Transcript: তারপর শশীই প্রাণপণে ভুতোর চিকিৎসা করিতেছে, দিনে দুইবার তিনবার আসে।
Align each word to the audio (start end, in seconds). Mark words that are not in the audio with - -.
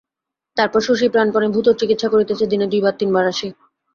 তারপর 0.57 0.79
শশীই 0.81 1.13
প্রাণপণে 1.13 1.47
ভুতোর 1.49 1.75
চিকিৎসা 1.81 2.07
করিতেছে, 2.09 2.43
দিনে 2.51 2.65
দুইবার 2.71 2.93
তিনবার 2.99 3.25
আসে। 3.27 3.47